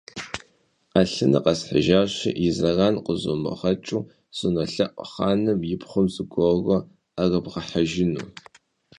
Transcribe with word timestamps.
Ӏэлъыныр 0.91 1.43
къэсхьыжащи, 1.45 2.29
и 2.47 2.49
зэран 2.57 2.95
къызумыгъэкӀыу, 3.05 4.03
сынолъэӀу, 4.37 4.91
хъаным 5.09 5.59
и 5.73 5.77
пхъум 5.81 6.07
зыгуэрурэ 6.13 6.77
Ӏэрыбгъэхьэжыну. 7.15 8.27